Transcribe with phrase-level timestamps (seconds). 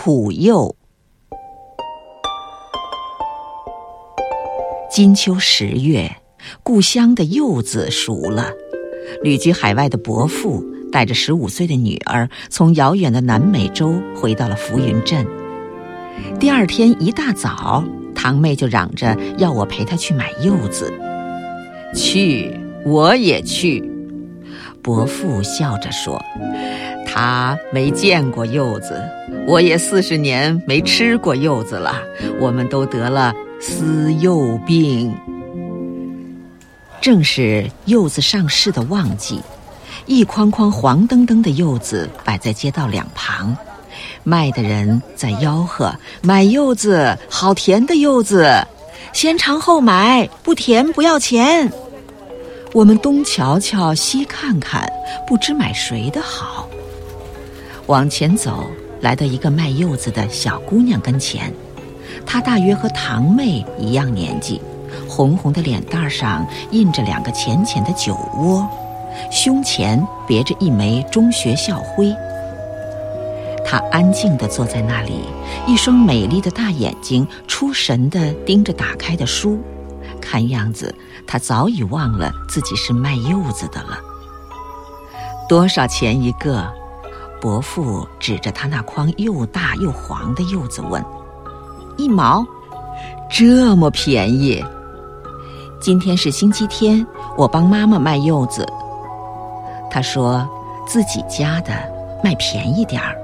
[0.00, 0.76] 苦柚。
[4.88, 6.08] 金秋十月，
[6.62, 8.52] 故乡的柚子熟了。
[9.24, 15.26] 旅居海外的伯父带着十五岁的女儿，从遥远的南美洲回到了浮云镇。
[16.38, 17.82] 第二天一大早，
[18.14, 20.92] 堂妹就嚷着要我陪她去买柚子。
[21.92, 22.56] 去，
[22.86, 23.82] 我也去。
[24.80, 26.22] 伯父笑着说
[27.20, 29.02] ：“他没见过柚子，
[29.44, 32.00] 我也四十年没吃过柚子了。
[32.38, 35.12] 我们都得了丝柚病。”
[37.02, 39.40] 正是柚子上市的旺季，
[40.06, 43.56] 一筐筐黄澄澄的柚子摆在街道两旁，
[44.22, 45.92] 卖的人在吆喝
[46.22, 48.48] ：“买柚子，好甜的柚子，
[49.12, 51.68] 先尝后买，不甜不要钱。”
[52.72, 54.88] 我们东瞧瞧，西看看，
[55.26, 56.68] 不知买谁的好。
[57.88, 58.66] 往前走，
[59.00, 61.50] 来到一个卖柚子的小姑娘跟前，
[62.26, 64.60] 她大约和堂妹一样年纪。
[65.08, 68.68] 红红的脸蛋上印着两个浅浅的酒窝，
[69.30, 72.14] 胸前别着一枚中学校徽。
[73.64, 75.20] 他安静地坐在那里，
[75.66, 79.58] 一双美丽的大眼睛出神地盯着打开的书，
[80.20, 80.94] 看样子
[81.26, 83.98] 他早已忘了自己是卖柚子的了。
[85.48, 86.70] 多少钱一个？
[87.40, 91.04] 伯父指着他那筐又大又黄的柚子问。
[91.96, 92.44] 一毛，
[93.30, 94.64] 这么便宜。
[95.80, 98.66] 今天是星期天，我帮妈妈卖柚子。
[99.90, 100.48] 她说
[100.86, 101.72] 自己家的
[102.22, 103.16] 卖便宜点儿。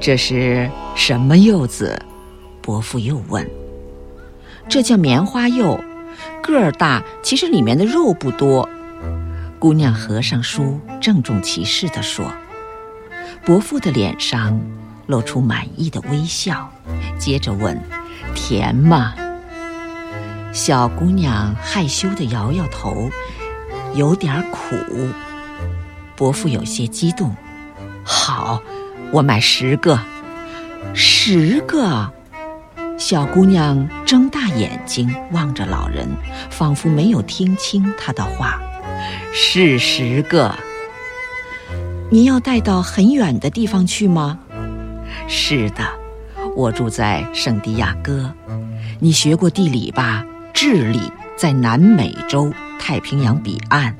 [0.00, 2.00] 这是什么柚子？
[2.62, 3.46] 伯父又问。
[4.66, 5.78] 这叫棉花柚，
[6.42, 8.66] 个儿大，其实里面的肉不多。
[9.64, 12.30] 姑娘合上书，郑重其事地说。
[13.46, 14.60] 伯父的脸上
[15.06, 16.70] 露出满意的微笑，
[17.18, 17.80] 接着问
[18.36, 19.14] ：“甜吗？”
[20.52, 23.08] 小姑娘害羞地摇摇头，
[23.94, 24.76] 有点苦。
[26.14, 27.34] 伯父有些激动
[28.04, 28.60] ：“好，
[29.12, 29.98] 我买十个，
[30.92, 32.12] 十个！”
[33.00, 36.06] 小姑娘睁大眼睛望着老人，
[36.50, 38.60] 仿佛没有听清他的话
[39.32, 40.54] ：“是十个。”
[42.10, 44.38] 您要带到很远的地方去吗？
[45.26, 45.82] 是的，
[46.54, 48.32] 我住在圣地亚哥。
[49.00, 50.24] 你学过地理吧？
[50.52, 51.00] 智利
[51.36, 53.96] 在南美洲太平洋彼岸，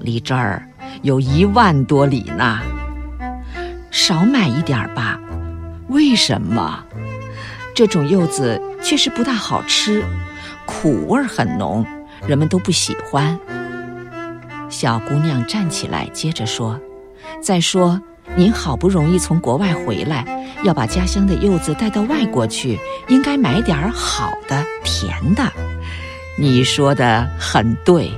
[0.00, 0.66] 离这儿
[1.02, 2.60] 有一万多里呢。
[3.90, 5.20] 少买一点吧。
[5.88, 6.82] 为什么？
[7.74, 10.02] 这种柚子确实不大好吃，
[10.66, 11.86] 苦味很浓，
[12.26, 13.38] 人们都不喜欢。
[14.82, 16.76] 小姑娘站起来，接着说
[17.40, 18.02] ：“再说，
[18.34, 20.26] 您好不容易从国外回来，
[20.64, 22.76] 要把家乡的柚子带到外国去，
[23.06, 25.44] 应该买点好的，甜的。”
[26.36, 28.10] 你说的很对，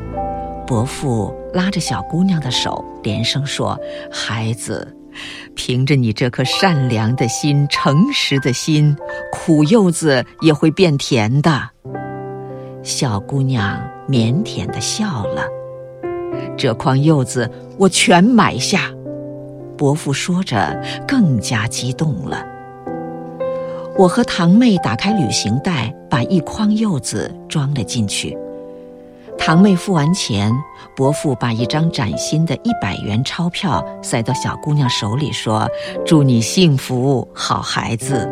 [0.66, 3.78] 伯父拉着小姑娘的手，连声说
[4.10, 4.97] ：“孩子，
[5.54, 8.97] 凭着你这颗善良的心、诚实的心，
[9.30, 11.69] 苦柚子也会变甜的。”
[12.82, 15.44] 小姑娘腼腆地笑了。
[16.56, 18.91] 这筐柚子我全买下，
[19.77, 22.45] 伯父说着更加激动了。
[23.97, 28.37] 我和堂妹打开旅行袋，把一筐柚子装了进去。
[29.37, 30.50] 堂妹付完钱，
[30.97, 35.69] 伯父把一张崭新的一百元钞票塞到小姑娘手里，说
[36.06, 38.28] ：“祝你幸福，好孩子。”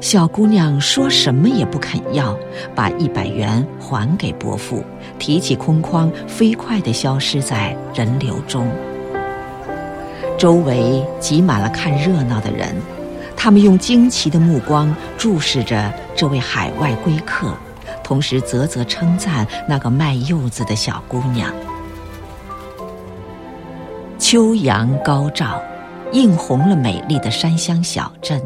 [0.00, 2.36] 小姑娘说什么也不肯要，
[2.74, 4.84] 把一百元还给伯父，
[5.18, 8.70] 提起空筐，飞快地消失在人流中。
[10.36, 12.74] 周围挤满了看热闹的人。
[13.36, 17.52] 他们用惊奇的目光注视着这位海外归客，
[18.02, 21.52] 同时啧啧称赞那个卖柚子的小姑娘。
[24.18, 25.60] 秋阳高照，
[26.12, 28.40] 映红了美丽的山乡小镇。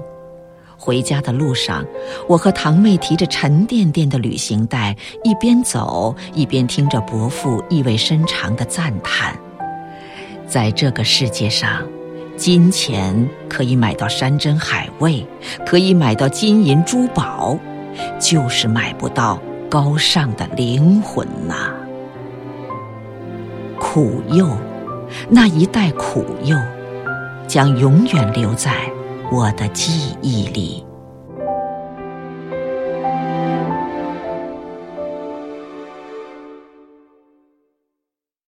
[0.79, 1.85] 回家的路上，
[2.29, 9.37] 我和堂妹提着沉甸甸的旅行袋，一边走一边听着伯父意味深长的赞叹：
[10.47, 11.83] 在这个世界上。
[12.37, 15.27] 金钱可以买到山珍海味，
[15.67, 17.59] 可以买到金银珠宝，
[18.21, 21.73] 就是买不到高尚的灵魂呐。
[23.77, 24.49] 苦柚，
[25.29, 26.57] 那一袋苦柚，
[27.49, 28.88] 将永远留在
[29.31, 30.88] 我的记忆里。